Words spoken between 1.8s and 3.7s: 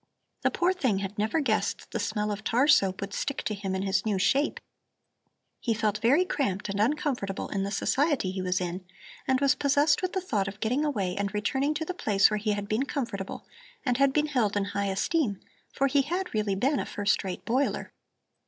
that the smell of tar soap would stick to